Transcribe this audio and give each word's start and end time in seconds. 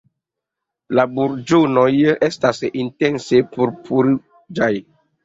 La 0.99 1.03
burĝonoj 1.17 1.89
estas 2.29 2.63
intense 2.85 3.43
purpur-ruĝaj. 3.53 4.71